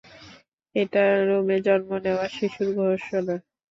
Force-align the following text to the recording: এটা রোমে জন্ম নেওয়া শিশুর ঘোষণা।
এটা 0.75 0.99
রোমে 1.27 1.57
জন্ম 1.67 1.89
নেওয়া 2.05 2.25
শিশুর 2.35 2.69
ঘোষণা। 2.79 3.35